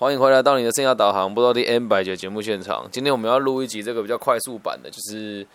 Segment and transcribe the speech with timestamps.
[0.00, 2.88] 欢迎回来到你的生涯导航不知道的 N 百节节目现场。
[2.90, 5.46] 今天我们要录一集这个比较快速版的，就是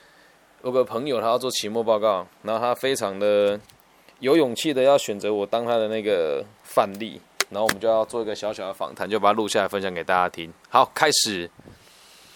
[0.64, 3.60] 有个朋友他要做期末报告，然后他非常的
[4.20, 7.20] 有勇气的要选择我当他的那个范例，
[7.50, 10.54] 然后我们就要做一个小小的访谈，就把它录下来分享给大家听。
[10.70, 11.50] 好，开始。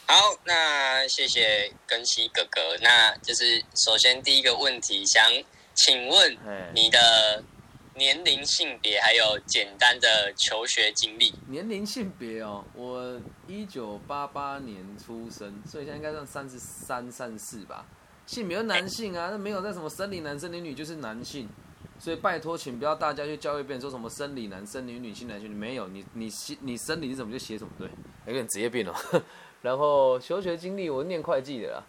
[0.07, 0.15] 好，
[0.45, 2.75] 那谢谢根西哥哥。
[2.81, 5.23] 那就是首先第一个问题，想
[5.75, 6.35] 请问
[6.73, 7.43] 你的。
[7.99, 11.33] 年龄、性别，还有简单的求学经历。
[11.49, 17.85] 年龄、性别哦，我一九八八年出生，所以现在应该算三十三、三十四吧。
[18.25, 21.49] 性别男性啊，那没有在什么生理男、生理女，就是男性。
[21.99, 27.89] 所以拜托，请不要大家去教育别人说什么生理男、生理女、性男、性，没有，你你你生理是怎么就写什么对？
[28.27, 28.95] 有点职业病哦。
[29.61, 31.83] 然后求学经历，我念会计的啦。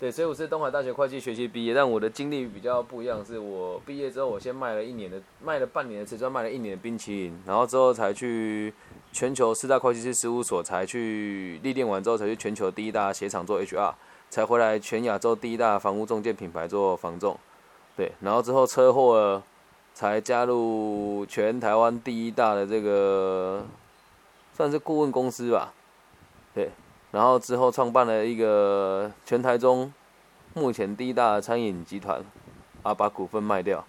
[0.00, 8.72] 对，所以我是东海大学会计学系毕业，但我的经历比较不一样，是我毕业之后，我先卖了一年的，卖了半年的瓷砖，卖了一年的冰淇淋，然后之后才去
[9.10, 13.92] 全球四大会计师事务所，才去历练完之后，才去全球第一大鞋厂做 HR，
[14.30, 17.36] 才回来全亚洲第一大房屋中介品牌做房仲，
[17.96, 19.42] 对，然后之后车祸，
[19.94, 23.66] 才加入全台湾第一大的这个
[24.54, 25.74] 算是顾问公司吧，
[26.54, 26.70] 对。
[27.10, 29.92] 然后之后创办了一个全台中
[30.52, 32.22] 目前第一大的餐饮集团，
[32.82, 33.86] 啊，把股份卖掉，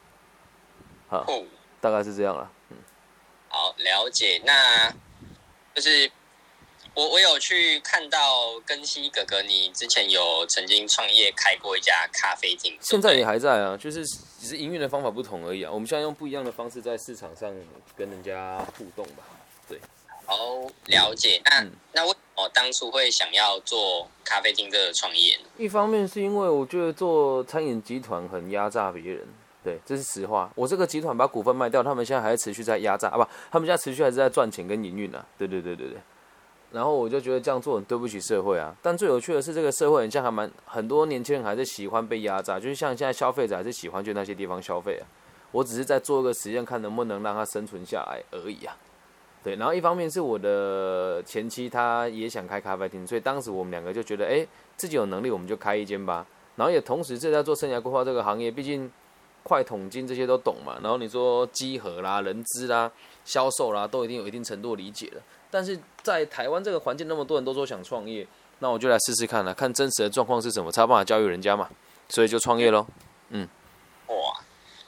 [1.10, 1.26] 好，
[1.82, 2.50] 大概是这样了。
[2.70, 2.78] 嗯，
[3.50, 4.42] 好，了解。
[4.46, 4.90] 那
[5.76, 6.10] 就是
[6.94, 15.72] 我我有去看到根西哥哥，你之前有曾经创业开过一家咖啡厅，现在也还在啊，就是只是营运的方法不同而已啊。
[15.72, 17.54] 我们现在用不一样的方式在市场上
[17.98, 19.24] 跟人家互动吧。
[19.68, 19.78] 对，
[20.26, 20.38] 好，
[20.86, 21.42] 了解。
[21.44, 22.16] 那那我。
[22.42, 29.28] 我当初会想要做咖啡厅的创业，一方面是因为我觉得做餐饮集团很压榨别人，
[29.62, 30.50] 对，这是实话。
[30.56, 35.26] 我这个集团把股份卖掉，他们现在还在持续在压榨啊，不，他们现在持续还是在赚钱跟营运呢。
[35.38, 35.98] 对对对对对。
[36.72, 38.74] 然后我就觉得这样做很对不起社会啊。
[38.82, 45.04] 但最有趣的是，这个社会很像还蛮很多年轻人还是喜欢被压榨，就是像现在消费者还是喜欢去那些地方消费啊。
[45.52, 48.78] 我只是在做一个实验，看能不能让他生存下来而已啊。
[49.42, 54.46] 对，然后一方面是我的前妻，她也想开咖啡厅，所以当时我们两个就觉得，哎，
[54.76, 56.26] 自己有能力，我们就开一间吧。
[56.58, 58.92] 然后也同时是在做生涯规划这个行业，毕竟
[59.44, 60.78] 快统金这些都懂嘛。
[60.84, 62.92] 然后你说稽核啦、人资啦、
[63.24, 65.22] 销售啦，都一定有一定程度理解了。
[65.50, 68.28] 但是在台湾这个环境，那么多人都说想创业，
[68.60, 71.70] 那我就来试试看了，看真实的状况是什么，才有办法教育人家嘛。
[72.10, 72.86] 所以就创业喽。
[73.30, 73.48] 嗯，
[74.08, 74.16] 哇，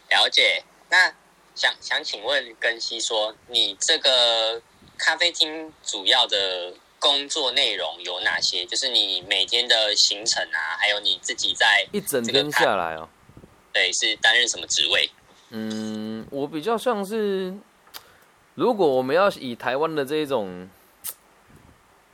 [0.09, 0.61] 了解。
[0.89, 1.20] 那。
[1.53, 4.61] 想想请问根西说，你这个
[4.97, 8.65] 咖啡厅主要的工作内容有哪些？
[8.65, 13.09] 就是你每天的行程啊，还有你自己在一整天下来哦。
[13.73, 15.09] 对，是担任什么职位？
[15.49, 17.53] 嗯，我比较像是，
[18.55, 20.69] 如果我们要以台湾的这一种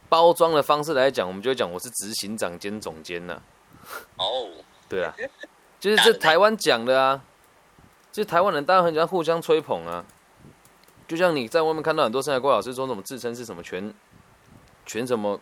[0.10, 3.42] 包装的方式来讲，我们就讲我是执行长兼总监呢。
[4.18, 4.50] 哦，
[4.90, 5.14] 对啊，
[5.80, 7.24] 就是这台湾讲的啊。
[8.18, 10.04] 其实台湾人当然很喜欢互相吹捧啊，
[11.08, 13.94] 就像你在外面看到很多生涯郭老师说什么自称是什么全
[14.88, 15.40] 全什么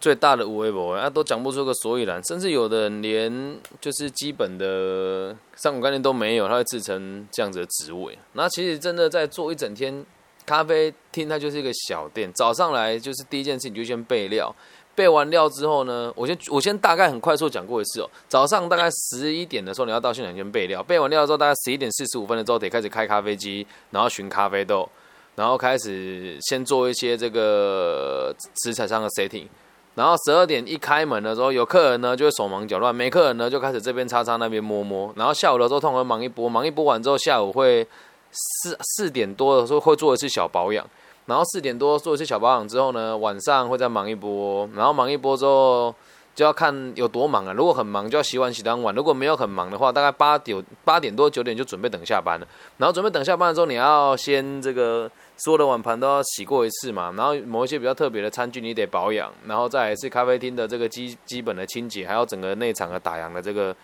[0.00, 8.18] 最大的无为博啊，都讲不出个所以然，甚至有的人连就是基本的上古概念都没有，他会自称这样子的职位。
[8.32, 10.04] 那其实真的在做一整天
[10.44, 14.52] 咖啡厅，它就是一个小店，早上来就是第一件事情就先备料。
[14.98, 18.10] 备完料之后呢，我先我先大概很快速讲过一次哦。
[18.26, 20.82] 早上大概十一点的时候，你要到现场先备料。
[20.82, 24.88] 备完料之后，大概十一点四十五分的时候，得开始开咖啡机，然后寻咖啡豆，
[25.36, 29.46] 然后开始先做一些这个食材上的 setting。
[29.94, 35.12] 然后十二点一开门的时候，有客人呢就会手忙脚乱，没客人呢就开始这边擦擦那边摸摸。
[35.14, 37.86] 然后下午的时候，通常忙一波，忙一波完之后，下午会
[38.32, 40.84] 四四点多的时候会做一次小保养。
[41.28, 45.94] 然后四点多做一些小保养之后呢，晚上会再忙一波，然后忙一波之后
[46.34, 47.52] 就要看有多忙啊。
[47.52, 52.48] 如果很忙，就要洗碗洗当晚；如果没有很忙的话，大概八点八点多九点就准备等下班了。
[52.78, 57.12] 然后准备等下班的时候，你要先这个所有的碗盘都要洗过一次嘛。
[57.14, 63.76] 然后某一些比较特别的餐具你得保养，然后再是咖啡厅的这个基基本的清洁，还有整个内场的打烊的这个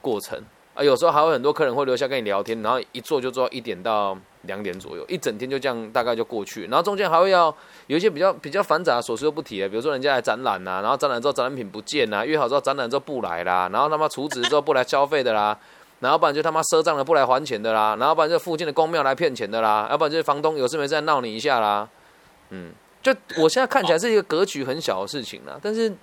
[0.00, 0.42] 过程
[0.74, 0.82] 啊。
[0.82, 4.16] 有时候还有很多客人会留下跟你聊天，然后一坐就坐一点到。
[4.46, 6.64] 两点左右，一整天就这样，大概就过去。
[6.64, 7.46] 然后中间还会要
[7.86, 9.68] 有一些比较比较繁杂琐事，就不提了。
[9.68, 15.56] 比如说人家来展览呐，然后展览之后展览品不见呐，约好之后展览之后不来啦，然后他妈除职之后不来消费的啦，
[16.00, 21.88] 然后不然就他妈赊账了不来还钱的啦，然后不然就附近的公庙来骗钱的啦，要不然就是房东有事没事闹你一下啦。
[22.50, 25.94] 嗯，就我现在看起来是一个格局很小的事情啦，但是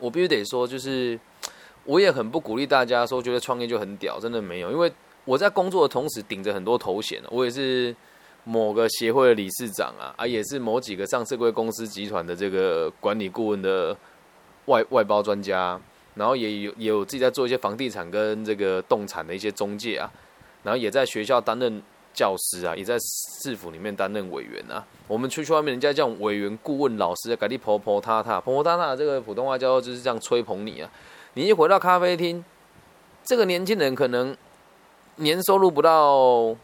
[0.00, 1.16] 我必须得说，就是
[1.84, 4.92] 我也很不鼓励大家说觉得创业就很屌，真的没有，因为。
[5.26, 7.96] 我在工作的同时顶着很多头衔，我也是
[8.44, 13.96] 某个协会的理事长啊，啊，也是某几个上市贵公司集团的这个管理顾问的
[14.66, 15.80] 外外包专家，
[16.14, 20.12] 然后也有也有自己在做一些房地产跟这个动产的一些中介啊，
[20.62, 21.82] 然后也在学校担任
[22.12, 22.98] 教师啊，也在
[23.42, 24.86] 市府里面担任委员啊。
[25.08, 30.90] 我们出去外面，人家叫委员顾问老师，给你婆婆他他婆婆他他，这个普通话叫做就是这样吹捧你啊。
[31.34, 32.44] 你一回到咖啡厅，
[33.24, 34.36] 这个年轻人可能
[35.16, 36.56] 年收入不到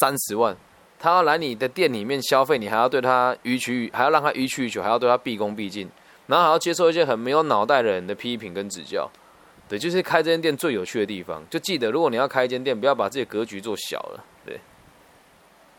[0.00, 0.56] 三十万。
[0.98, 5.90] 他要来你的店里面消费，你还要对他予取，还要让他予取予求，还要对他毕恭毕敬，
[6.26, 9.10] 然后还要接受一些很没有脑袋的人的批评跟指教。
[9.68, 11.42] 对，就是开这间店最有趣的地方。
[11.50, 14.24] 就记得，如果你要开一间店，不要把自己的格局做小了。
[14.46, 14.58] 对。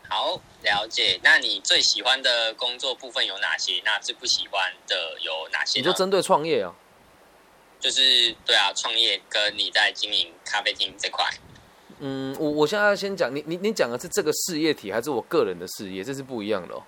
[0.08, 1.18] 好，了解。
[1.24, 3.82] 那你最喜欢的工作部分有哪些？
[3.84, 5.80] 那最不喜欢的有哪些？
[5.80, 6.72] 你就针对创业啊？
[7.78, 11.24] 就是对啊，创业跟你在经营咖啡厅这块。
[11.98, 16.04] 嗯，我我现在要先讲，你你你讲的是这个事业体，还是我个人的事业？
[16.04, 16.82] 这是不一样的哦。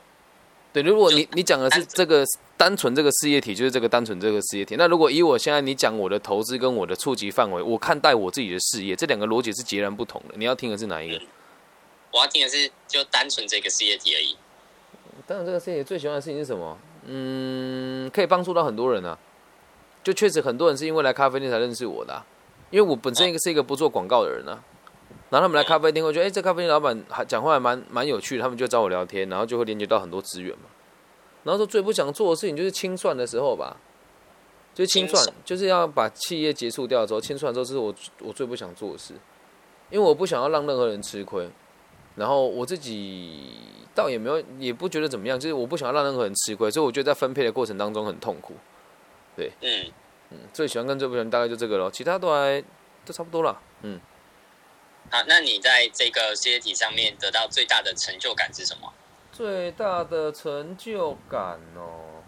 [0.71, 2.23] 对，如果你你讲的是这个
[2.59, 4.77] 单纯这个事业体，就是这个单纯这个事业体。
[4.77, 10.35] 那如果以我现在你讲我的投资跟我的触及范围，我看待我自己的事业，这两个逻辑是截然不同的。
[10.37, 11.23] 你要听的是哪一个？
[12.13, 14.37] 我要听的是就单纯这个事业体而已。
[15.27, 16.79] 单纯这个事业最喜欢的事情是什么？
[17.07, 19.19] 嗯，可以帮助到很多人啊。
[20.09, 22.25] 就确实很多人是因为来咖啡店才认识我的，
[22.71, 24.59] 因为我本身一个是一个不做广告的人啊。
[25.29, 30.65] 然后他们来咖啡店，会觉得哎，这咖啡店老板还讲话还蛮蛮有趣的，他们就找我聊天，然后就会连接到很多资源嘛。
[31.45, 33.77] 然后说最不想做的事情就是清算的时候吧，
[34.75, 39.13] 就清算，就是要把企业结束掉之后清算之后，这是我我最不想做的事，
[39.91, 41.47] 因为我不想要让任何人吃亏。
[42.17, 43.53] 然后我自己
[43.95, 48.55] 倒也没有，也不觉得怎么样，就是我不想要让任何人吃亏，所以我觉得在分配的过程当中很痛苦。
[49.39, 49.93] 对，嗯
[50.31, 52.61] 嗯，最喜欢跟最不喜欢大概就这个咯，其他都还
[53.07, 54.01] 都差不多了，嗯。
[55.11, 58.93] 好，那你在这个事业体上面得到最大的成就感是什么？
[59.31, 62.23] 最大的成就感哦，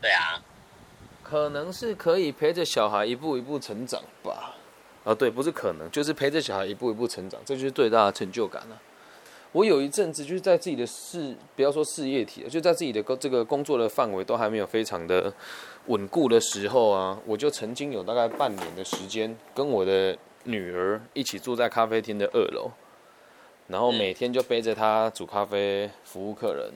[0.00, 0.42] 对啊，
[1.22, 4.54] 可能是可以陪着小孩一步一步成长吧。
[5.04, 8.80] 啊，对，不是可能，就是陪着小孩一步一步成长，这就是最大的成就感了。
[9.54, 15.32] 我有一阵子就是在自己的事，不要说事业体了，就在自己的工这个工作的范围都还没有非常的
[15.86, 20.18] 稳固的时候啊，我就曾经有大概半年的时间跟我的。
[20.46, 22.70] 女儿一起住在咖啡厅的二楼，
[23.68, 26.70] 然后每天就背着她煮咖啡服务客人，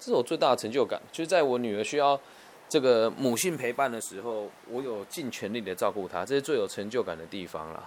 [0.00, 0.98] 这是我最大的成就感。
[1.12, 2.18] 就是在我女儿需要
[2.66, 7.86] 这个母性陪伴的时候，我有尽全力的照顾她，这是最有成就感的地方啦。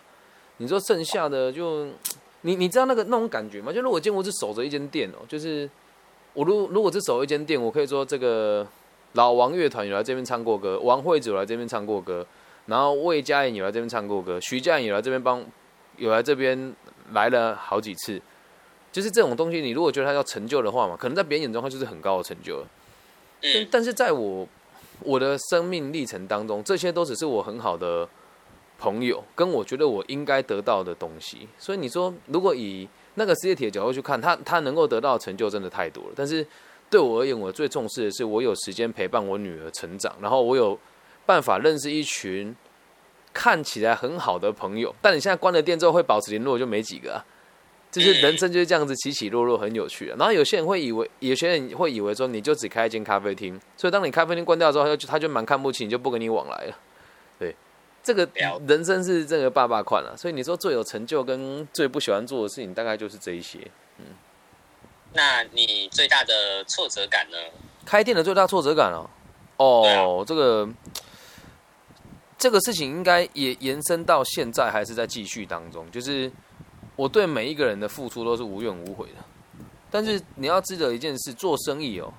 [0.57, 1.87] 你说剩下的就
[2.41, 3.71] 你你知道那个那种感觉吗？
[3.71, 5.69] 就如果今天我是守着一间店哦，就是
[6.33, 8.67] 我如如果是守一间店，我可以说这个
[9.13, 12.25] 老王乐团有来这边唱过歌，王惠子有来这边唱过歌。
[12.67, 15.43] 然后魏佳颖有来这边唱过歌，徐佳莹有来这边帮，
[15.97, 16.73] 有来这边
[17.11, 18.21] 来了好几次，
[18.91, 22.67] 就是这种东西，你如果觉得他要成就的话嘛，可能在别人眼中他就是很高的成就了。
[23.41, 24.47] 但但是在我
[25.01, 28.07] 我的生命历程当中，这些都只是我很好的
[28.81, 31.47] 朋友，跟我觉得我应该得到的东西。
[31.59, 36.09] 所以你说，如果以那个世界体的角度去看，他他能够得到的成就真的太多了。
[36.15, 36.45] 但是
[36.89, 40.77] 对我而言，我最重视的是我有时间陪伴我女儿成长，然后我有。
[41.23, 42.53] 办法认识一群
[43.31, 47.23] 看起来很好的朋友，但你现在关了店之后会保持联络就没几个，
[47.91, 50.07] 就是人生就是这样子起起落落，很有趣。
[50.07, 56.75] 然后有些人会以为，有些人会以为说你就只开一间咖啡厅，所以当你咖啡厅关掉之后，他就他就蛮看不起，你就不跟你往来了。
[58.03, 58.29] 对，这个
[58.67, 60.15] 人生是这个爸爸款了。
[60.17, 63.59] 所以你说最有成就跟最不喜欢做的事情，大概就是这一些。
[63.97, 64.05] 嗯，
[65.13, 67.37] 那你最大的挫折感呢？
[67.85, 69.09] 开店的最大挫折感哦，
[69.57, 70.69] 哦，这个。
[72.37, 75.85] 这个事情应该也延伸到现在，还是在继续当中。
[75.91, 76.31] 就是
[76.95, 79.23] 我对每一个人的付出都是无怨无悔的。
[79.91, 82.11] 但是你要知得一件事，做生意哦，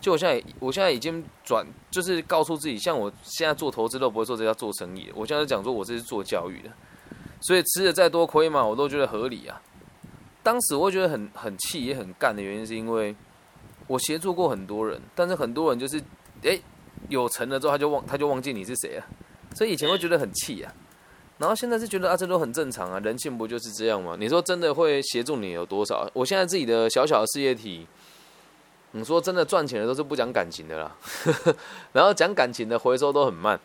[0.00, 5.10] 就我现在，我现在已经转，就是告诉自己，像我现在做投资都不会做这叫做生意。
[5.14, 6.70] 我现在讲说，我这是做教育的，
[7.40, 9.60] 所以吃的再多亏嘛，我都觉得合理啊。
[10.42, 13.14] 当时我会觉得很很气，也很干的原因，是因为
[13.86, 16.00] 我协助过很多人，但是很多人就是
[16.44, 16.58] 哎
[17.08, 19.04] 有成了之后，他就忘他就忘记你是谁了。
[19.54, 20.72] 所以以前会觉得很气啊，
[21.38, 24.16] 然后现在是觉得啊，这都很正常啊，人性不就是这样吗？
[24.18, 26.08] 你说真的会协助你有多少？
[26.14, 27.86] 我现在自己的小小的事业体，
[28.92, 30.96] 你说真的赚钱的都是不讲感情的啦，
[31.92, 33.58] 然后讲感情的回收都很慢，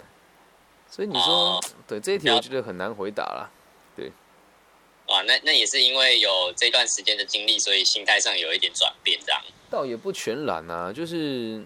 [0.90, 3.50] 所以你说对这一题我觉得很难回答啦。
[3.96, 4.12] 对，
[5.08, 9.42] 哇，那那也是因为有这段时间的经历，所以心态上有一点转变，这样。
[9.70, 11.64] 倒也不全然啊，就是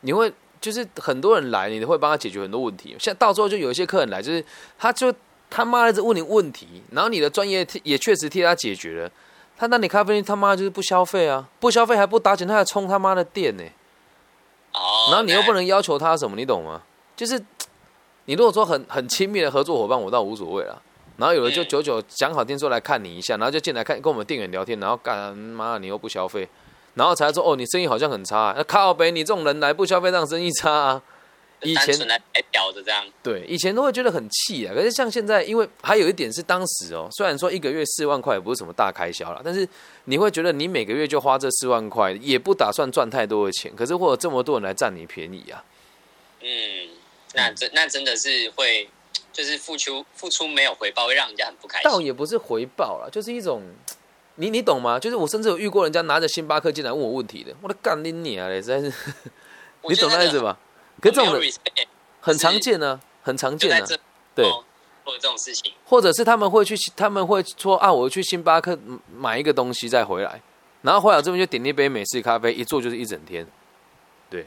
[0.00, 0.32] 你会。
[0.60, 2.96] 就是很多人来，你会帮他解决很多问题。
[2.98, 4.42] 像到时候就有一些客人来，就是
[4.78, 5.14] 他就
[5.50, 9.10] 他妈的在问你问题，然后你的专业也确实替他解决了，
[9.56, 13.62] 他那里咖啡厅他妈就是不消费啊，不消费还不打钱，他还充他妈的电呢。
[14.72, 16.82] 哦，然后你又不能能要求他什么，你懂吗？
[17.16, 17.40] 就是
[18.26, 20.82] 你如果说很很亲密的合作伙伴，我倒无所谓了。
[21.16, 26.48] 然后有的就嗯久久讲好听说来看你一下，然后就进来看跟我们店员聊天，然后干妈你又不消费，
[26.94, 31.02] 然后才说哦你生意好像很差、那靠北你这种人来不消费让生意差啊。
[31.64, 34.74] 以前来来表的这样，对，以前都会觉得很气啊。
[34.74, 39.68] 可是像现在，因为还有一点是当时哦，虽然说一个月四万块也不是什么大开销啦，但是
[40.04, 43.74] 你会觉得你每个月就花这四万块，也不打算赚太多的钱。
[43.74, 45.64] 可是会有这么多人来占你便宜啊。
[46.40, 46.90] 嗯，
[47.34, 48.88] 那真那真的是会，
[49.32, 51.90] 就是付出付出没有回报，会让人家很不开心。
[51.90, 53.62] 倒也不是回报了，就是一种，
[54.36, 54.98] 你你懂吗？
[54.98, 58.56] 就是我甚至有遇过人家拿着星巴克进来问我问题的，我的干你啊嘞！
[58.56, 58.92] 实在是，
[59.88, 60.58] 你懂那意思吧？
[61.04, 61.52] 可这种人
[62.22, 63.86] 很常见呢、很常见啊。
[64.34, 64.50] 对，
[65.04, 68.78] 或者这种事情，或者是他们会去，他们会说啊，我去星巴克
[69.14, 70.40] 买一个东西再回来，
[70.80, 73.46] 然后回来这边就点一杯美式咖啡，一坐就是一整天。
[74.30, 74.46] 对，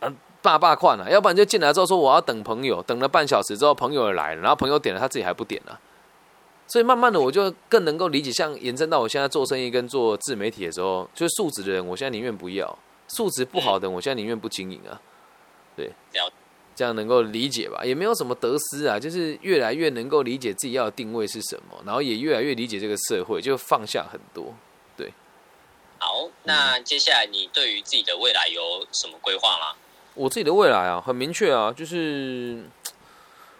[0.00, 5.78] 啊，爸爸款了，要不然就进来之后说我要等朋友，等了半小时之后朋友也来了，然后朋友点了他自己还不点了，
[6.66, 12.66] 所以慢慢的我就更能够理解，像延伸到我现在做生意跟做自媒体的时候，就是素质的人，我现在宁愿不要；
[13.06, 15.00] 素质不好的人，我现在宁愿不经营啊。
[15.76, 16.32] 对了，
[16.74, 17.84] 这样能够理解吧？
[17.84, 24.54] 也没有什么得失啊，就是越来越能够理解自己要的定位是什么，然后也越来越理解这个社会，就放下很多。
[24.96, 25.12] 对
[25.98, 29.76] 好，那接下来你对于自己的未来有什么规划吗？
[30.14, 32.64] 我自己的未来啊，很明确啊，就是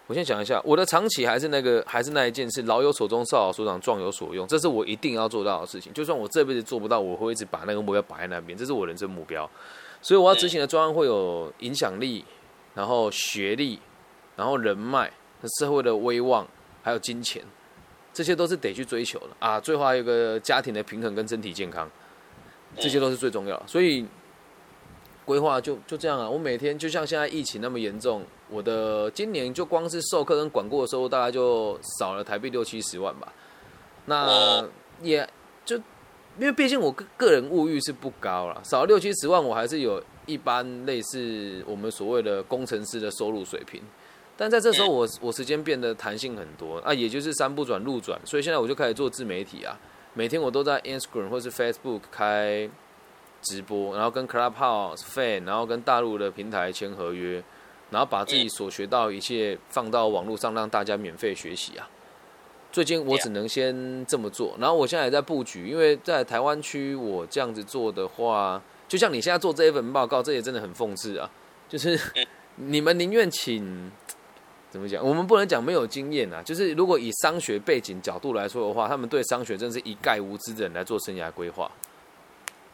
[0.06, 5.92] 我先想一下，我的长期还是那个，还是那一件事，老有所终，少有所长，壮有所用，这是我一定要做到的事情。
[5.94, 9.48] 就算我这辈子做不到，我会一直把那个目标摆在那边，这是我人生目标。
[10.02, 12.24] 所以我要执行的专案会有影响力，
[12.74, 13.78] 然后学历，
[14.36, 15.10] 然后人脉、
[15.58, 16.46] 社会的威望，
[16.82, 17.42] 还有金钱，
[18.12, 19.60] 这些都是得去追求的啊。
[19.60, 21.88] 最后还有一个家庭的平衡跟身体健康，
[22.76, 23.62] 这些都是最重要的。
[23.66, 24.04] 所以
[25.24, 26.28] 规划就就这样啊。
[26.28, 33.32] 我每天就像现在疫情那么严重，我的今年就光是授课跟管顾的收入大概就少了台币六七十万吧。
[34.06, 34.68] 那哦
[35.00, 35.28] 也
[35.64, 35.80] 就
[36.38, 43.82] 因为毕竟我个个人物欲是不高了，少六七十万，我还是有一般类似我们所谓的工程师的收入水平。
[44.36, 49.78] 但在这时候我，我时间变得弹性很多啊，也就是三不转路转，所以现在我就开始做自媒体啊，
[50.14, 52.68] 每天我都在 Instagram 或是 Facebook 开
[53.42, 57.44] 直播，然后跟 Clubhouse、Fan，然后跟大陆的平台签合约，
[57.90, 61.88] 然后把自己所学到一切放到网络上，让大家免费学习啊。
[62.72, 71.30] 最近我只能先这么做，然后我现在也在布局，因为在台湾区我这样子做的话，就像你现在做这一份报告，这也真的很讽刺啊，
[71.68, 72.00] 就是
[72.56, 73.92] 你们宁愿请。
[74.70, 75.06] 怎么讲？
[75.06, 81.70] 我们不能讲没有经验啊，就是如果以商学背景角度来说的话，他们对商学真是一概无知的人来做生涯规划。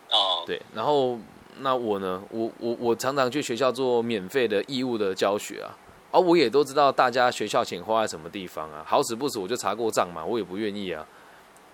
[0.08, 1.18] 哦，对，然后
[1.58, 2.22] 那我呢？
[2.30, 5.76] 我我我常常去学校做免费的义务的教学啊，
[6.10, 11.06] 而、我也都知道大家学校钱花在什么地方啊，好死不死我就查过账嘛，我也不愿意啊，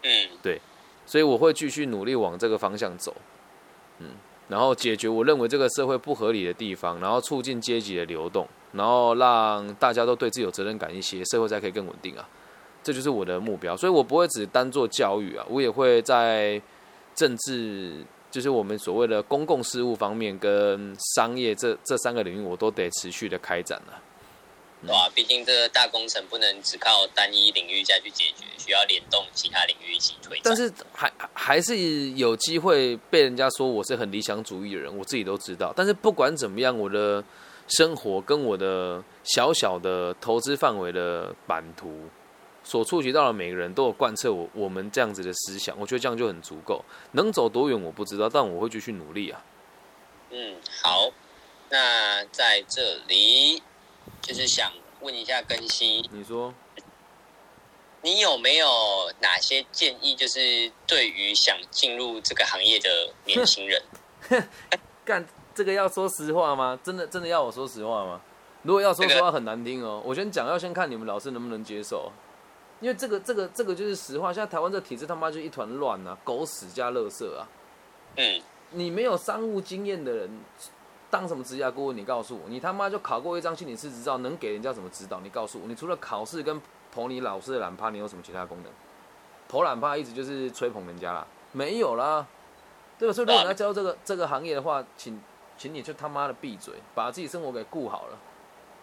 [0.03, 0.11] 嗯，
[0.43, 0.61] 对
[1.07, 3.15] 所以我会继续努力往这个方向走，
[3.99, 4.11] 嗯，
[4.49, 12.29] 然后解决我认为这个社会不合理的地方，然后促进阶级的流动，然后让大家都对自己有责任感一些，社会才可以更稳定啊，
[12.83, 16.61] 这就是我的目标，所以我不会只单做教育啊，我也会在
[17.15, 18.05] 政治。
[18.31, 24.03] 就是我们所谓的公共事务方面跟商业这这三个领域，我都得持续的开展了。
[24.87, 30.43] 对啊，毕竟这个大工程不能只靠单一领域下去解决，需要联动其他领域一起推展。
[30.45, 35.73] 但是还还是有机会被人家说我是很理想主义的人，我自己都知道。
[35.77, 37.23] 但是不管怎么样，我的
[37.69, 42.09] 生活跟我的小小的投资范围的版图
[42.63, 46.85] 所触及到的每个人都有贯彻我我们这样子的思想，我觉得这样就很足够。
[47.13, 49.43] 能走多远我不知道，但我会继续努力啊。
[50.31, 51.11] 嗯，好，
[51.71, 53.63] 那在这里
[54.25, 56.53] 就是想问一下根熙，你说
[58.01, 58.67] 你有没有
[59.21, 62.89] 哪些建议，就是对于想进入这个行业的
[63.27, 63.83] 年轻人？
[65.05, 66.79] 干这个要说实话吗？
[66.83, 68.21] 真的真的要我说实话吗？
[68.63, 70.03] 如果要说实话很难听哦。
[70.03, 72.11] 我先讲，要先看你们老师能不能接受，
[72.81, 74.33] 因为这个这个这个就是实话。
[74.33, 77.47] 现在台湾这体制他妈就一团乱啊，狗屎加垃圾啊！
[78.17, 78.41] 嗯，
[78.71, 80.31] 你没有商务经验的人，
[81.15, 81.97] 当什么职业顾问？
[81.97, 85.21] 你告诉我，你他妈就考过一张心理师执照，能给人家什么指导？
[85.21, 86.61] 你告诉我，你除了考试跟
[86.93, 88.73] 投你老师的懒趴，你有什么其他功能？
[89.47, 92.27] 投懒趴一直就是吹捧人家啦，没有啦，
[92.99, 93.15] 对吧？
[93.15, 95.23] 所以如果你要加入这个这个行业的话，请
[95.57, 98.19] 请你就他妈的闭嘴，把自己生活给顾好了，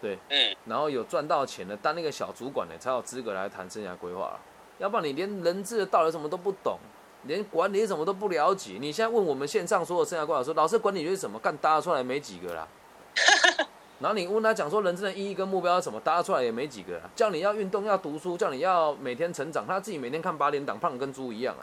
[0.00, 4.40] 对，嗯，然后有赚到钱的，当那个小主管的才有资格来谈生涯规划了，
[4.78, 6.78] 要不然你连人质的道理什么都不懂，
[7.24, 8.78] 连管理什么都不了解。
[8.80, 11.38] 你现在问我们线上所有生涯规划说，老师管理学是什么？
[11.38, 12.68] 干搭出来没几个啦。
[14.00, 16.00] 然后你问他讲说人生的意义跟目标是什么？
[16.00, 17.10] 搭出来也没几个啦。
[17.14, 21.62] 叫你要运动、要读书，叫你要每天成长，他自己每天看八点档，胖跟猪一样啊。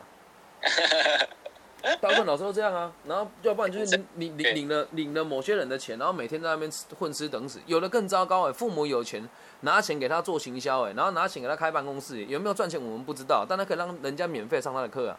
[2.01, 7.59] 大部分老师都这样啊，然后要不然就是领领领领了领了某些人的钱，然后每天在那边混吃等死。
[7.65, 9.27] 有的更糟糕哎，父母有钱
[9.61, 15.17] 拿钱给他做行销哎，然后拿钱给他开办公室，有没有赚钱我们不知道，但他可以让人家免费上他的课啊。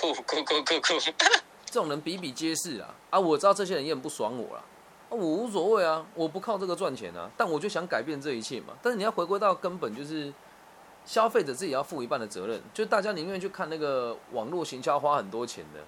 [0.00, 1.12] 酷酷酷酷酷，
[1.66, 3.18] 这种人比比皆是啊啊！
[3.18, 4.64] 我知道这些人也很不爽我了，
[5.08, 8.74] 我无所谓啊，我不靠这个赚钱啊，但我就想改变这一切嘛。
[8.82, 10.32] 但是你要回归到根本就是。
[11.06, 15.78] 消费者自己要负一半的责任，就大家宁愿去看那个网络行销花很多钱的，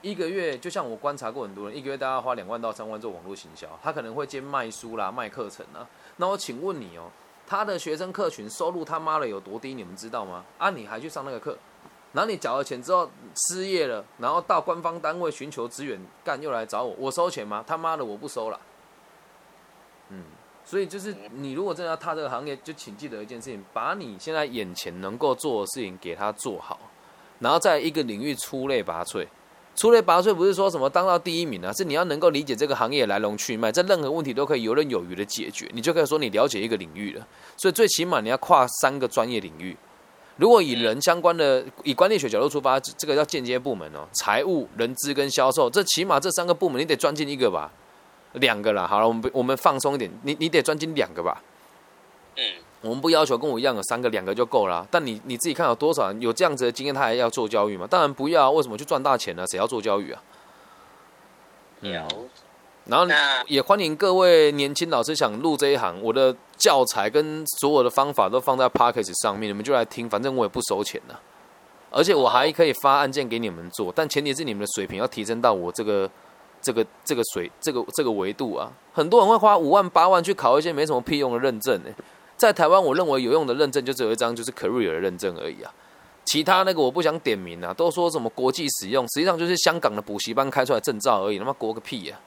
[0.00, 5.86] 一个月就像我观察过很多人，一个月大概花两万到三万做网络行销，他可能会兼卖书啦、卖课程啊。
[6.16, 7.10] 那我请问你哦，
[7.46, 9.74] 他的学生客群收入他妈的有多低？
[9.74, 10.42] 你们知道吗？
[10.56, 11.58] 啊，你还去上那个课，
[12.12, 17.64] 然后你缴了钱之后失业了，然后到官方单位寻求资源，干又来找我，我收钱吗？
[17.66, 18.60] 他妈的我不收了，
[20.10, 20.24] 嗯。
[20.64, 26.78] 所以就是你如果真的要踏这个行业，就请记得一件事情：把你现在眼前能够做的事情给他做好，
[27.40, 29.26] 然后在一个领域出类拔萃。
[29.74, 37.26] 出类拔萃不是说什么当到第一名啊，是你要能够理解这个行业来龙去脉，在任何问题都可以游刃有余的解决，你就可以说你了解一个领域了。
[37.56, 39.76] 所以最起码你要跨三个专业领域。
[40.36, 47.70] 如果以人相关的，以管理学角度出发，这个叫间接部门哦，财务、人资跟销售，这起码这三个部门你得钻进一个吧。
[48.34, 51.42] 两个啦，好了，我们，我们放松一点，你你得钻进两个吧。
[52.36, 52.42] 嗯，
[52.80, 54.86] 我们不要求跟我一样有三个，两个就够了。
[54.90, 57.86] 但你你自己看有多少人有这样子的经验，他还要做教育吗？
[57.86, 59.44] 当然不要，为什么去赚大钱呢？
[59.50, 60.22] 谁要做教育啊？
[61.82, 62.00] 有。
[62.86, 63.06] 然后
[63.46, 71.14] 也欢迎各位年轻老师想入这一行，我的教材跟所有的方法都放在 p a c k a g e 上面，你们就来听，反正我也不收钱的。
[71.90, 76.10] 而且我还可以发案件给你们做，但前提是你们的水平要提升到我这个。
[76.64, 81.90] 这个这个水这个这个维度啊，很多人会花五万八万去考一些没什么屁用的认证呢。
[82.36, 85.74] 在台湾，我认为有用的认证就只有一张，就是 career 的认证而已啊。
[86.24, 92.20] 其他那个我不想点名啊，都说什么国际使用，实际上就是香港的补习班开出来证照而已，他妈国个屁呀！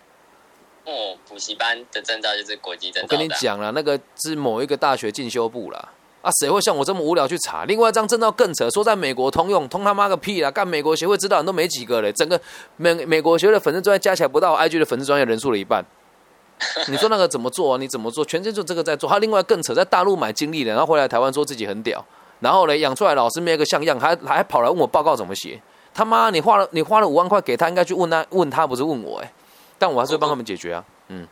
[0.85, 3.07] 哦，补习班的证照就是国际证照。
[3.09, 5.89] 我跟你讲了，那个是某一个大学进修部啦。
[6.21, 7.65] 啊，谁会像我这么无聊去查？
[7.65, 10.49] 另外一张证照更扯，说在美国通用，通他妈个屁啦！
[10.49, 12.39] 干美国协会知道人都没几个嘞，整个
[12.77, 15.85] 美美国协会的粉丝专业加起来不到 IG 的粉丝专业人数的一半。
[16.87, 17.77] 你说那个怎么做？
[17.77, 18.25] 你怎么做？
[18.25, 19.07] 全身就这个在做。
[19.07, 22.03] 他另外更扯，在大陆买经历的，然后回来台湾说自己很屌，
[22.39, 25.61] 然后嘞养出来老师没个像样，还还跑来问我报告怎么写。
[25.93, 29.31] 他妈，你花了你花了五万块给他，应该去问他问他，不是问我哎。
[29.77, 31.27] 但我还是会帮他们解决啊，嗯。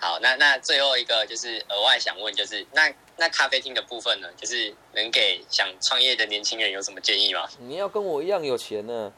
[0.00, 7.48] 好，那那最后一个就是额外想问，就是那那咖啡厅的部分呢，就是能给想创业的年轻人有什么建议吗？
[7.58, 9.12] 你要跟我一样有钱呢，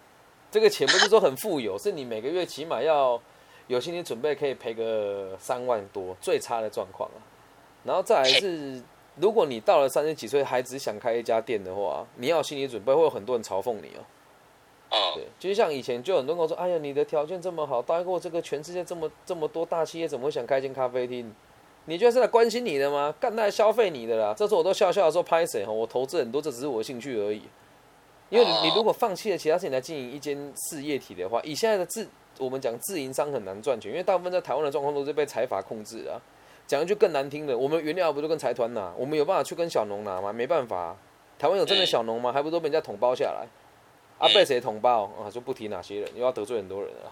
[0.50, 3.20] 这个钱不是说很富有，是你每个月起码要
[3.66, 7.20] 有心理准备，可以赔个三万多，最差的状况啊。
[7.84, 8.82] 然后再来是，
[9.16, 14.04] 如果你到了三十几岁还只想开一家店的话，你要有心理准备，会有很多人嘲讽你哦。
[15.14, 21.32] 对，就像以前就很多人跟我说：“哎呀，你的条件这么好，待过这个全世界这么这么多大企业，怎么会想开间咖啡厅？
[21.84, 23.14] 你觉得是来关心你的吗？
[23.20, 25.70] 干来消费你的啦！”这次我都笑笑的说：“拍谁哈？
[25.70, 27.42] 我投资很多，这只是我的兴趣而已。
[28.30, 36.20] 因为你如果放弃了其他事情来经营一间事业体的话，以现在的自我们讲自营商很难赚钱，因为大部分在台湾的状况都是被财阀控制啊。
[36.66, 38.92] 讲一句更难听的，我们原料不都跟财团拿？
[38.96, 40.32] 我们有办法去跟小农拿吗？
[40.32, 40.96] 没办法。
[41.38, 42.32] 台湾有真的小农吗？
[42.32, 43.46] 还不都被人家统包下来？”
[44.20, 45.26] 啊，被谁捅爆啊？
[45.28, 47.10] 就不提哪些人，又要得罪很多人了。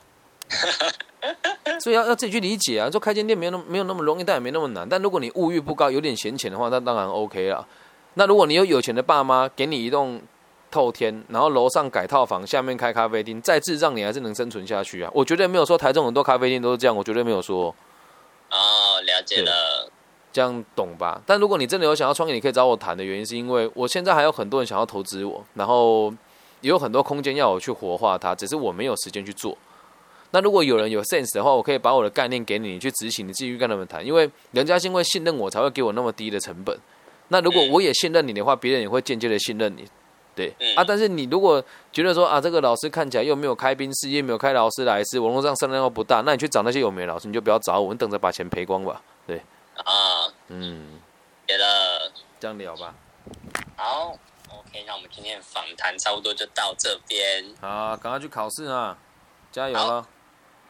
[1.80, 2.88] 所以要要自己去理解啊。
[2.88, 4.88] 就开间店没有那么没有那么容易，但也没那么难。
[4.88, 7.66] 但如果你物欲不高，有点闲钱的话，那当然 OK 了。
[8.14, 10.20] 那如果你有有钱的爸妈，给你一栋
[10.70, 15.10] 透天，然后楼上改套房，下面开咖啡厅，再智障你还是能生存下去啊。
[15.14, 17.74] 我绝对没有说台中很多咖啡店都是这样，我绝对没有说。
[18.50, 19.90] 哦，了解了，
[20.32, 21.20] 这样懂吧？
[21.24, 26.12] 但如果你真的有想要创业，你可以找我谈的原因，是因为我现在还有很多人想要投资我，然后。
[26.60, 29.56] 也有很多空间要我去活化它，只是我没有时间去做。
[30.30, 34.04] 那如果有人有 sense 的话，我可以把我的概念给你，你去执行，你自己去跟他们谈。
[34.04, 36.78] 因为人家因为信任我，才会给我那么低的成本。
[37.28, 39.88] 那如果我也信任你的话，别人也会间接的信任你，
[40.34, 40.84] 对啊。
[40.84, 49.00] 但是你如果觉得说啊，这个老师看起来又没有开宾士，又，没有开劳斯莱斯，网络上声量又不大，那你去找那些有名的老师，你就不要找我，你等着把钱赔光吧。
[49.26, 49.38] 对
[49.76, 51.00] 啊，嗯，
[51.46, 52.94] 别了，这样聊吧。
[53.76, 54.18] 好。
[54.50, 57.44] OK，那我们今天的访谈差不多就到这边。
[57.60, 58.96] 好，赶快去考试啊！
[59.50, 60.06] 加油了！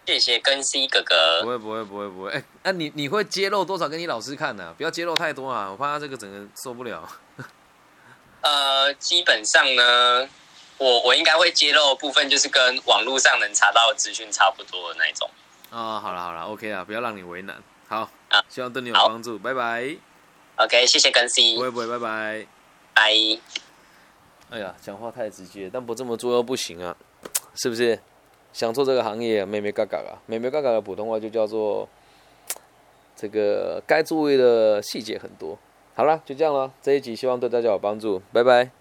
[0.07, 1.43] 谢谢根 C 哥哥。
[1.43, 2.31] 不会，不会，不会，不会。
[2.31, 4.75] 哎，那你你会揭露多少给你老师看呢？
[4.77, 7.07] 不要揭露太多啊，我怕他这个整个受不了。
[8.41, 10.29] 呃，基本上呢，
[10.79, 15.29] 我我应该会揭露的部分，就是跟网络上能查到的资讯差不多的那一种。
[15.71, 17.63] 哦，好了好了，OK 啊，不要让你为难。
[17.89, 19.97] 好，啊希望对你有好帮助，拜拜。
[20.57, 22.47] OK，谢谢更新不，会不会，拜拜。
[22.95, 23.68] 拜。
[24.51, 26.97] 哎呀，讲话太直接，但不这么做又不行啊，
[27.55, 27.99] 是不是？
[28.53, 31.87] 想做这个行业，妹妹嘎嘎啊，妹妹嘎嘎的普通话就叫做
[33.15, 35.59] 这个该注意的细节很多。
[35.95, 38.78] 好了，就这样了，这一集希望对大家有帮助，拜拜。